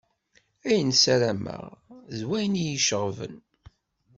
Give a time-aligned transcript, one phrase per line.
[0.69, 1.63] Ayen ssaramaɣ,
[2.17, 3.35] d wayen i yi-iceɣben.